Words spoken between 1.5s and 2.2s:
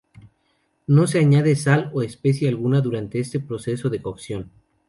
sal o